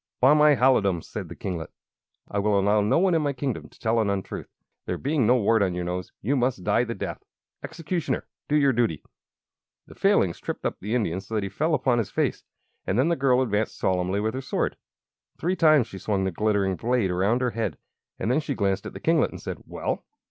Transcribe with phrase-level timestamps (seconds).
[0.19, 1.69] "By my halidom!" said the kinglet,
[2.27, 4.49] "I will allow no one in my kingdom to tell an untruth.
[4.87, 7.23] There being no wart on your nose, you must die the death!
[7.61, 9.03] Executioner, do your duty!"
[9.85, 12.43] The Failings tripped up the Indian so that he fell upon his face,
[12.87, 14.75] and then the girl advanced solemnly with her sword.
[15.37, 17.77] Three times she swung the glittering blade around her head,
[18.17, 20.03] and then she glanced at the kinglet and said: "Well!"